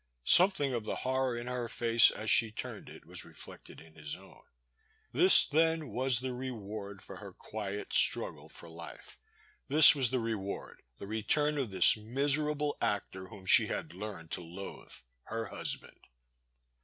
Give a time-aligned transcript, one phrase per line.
[0.25, 4.15] Something of the horror in her face as she turned it was reflected in his
[4.15, 4.41] own.
[5.11, 9.19] This, then, was the reward for her quiet struggle for life;
[9.67, 14.41] this was the reward,— ^the return of this miserable actor whom she had learned to
[14.41, 14.93] loathe—
[15.31, 16.07] ^her hus band!